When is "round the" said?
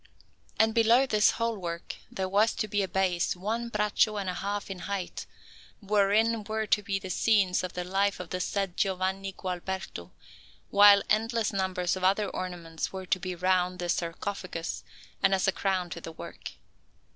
13.35-13.89